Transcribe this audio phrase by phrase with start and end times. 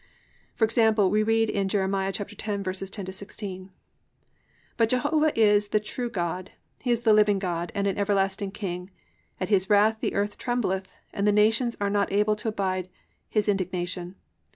[0.55, 1.87] For example, we read in Jer.
[1.87, 3.69] 10:10 16:
[4.75, 6.49] +"But Jehovah is the true God;
[6.81, 8.89] he is the living God, and an everlasting king:
[9.39, 12.89] at his wrath the earth trembleth, and the nations are not able to abide
[13.29, 14.15] his indignation.